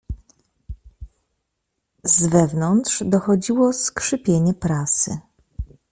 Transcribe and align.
"Z 2.03 2.25
wewnątrz 2.27 3.03
dochodziło 3.05 3.73
skrzypienie 3.73 4.53
prasy." 4.53 5.19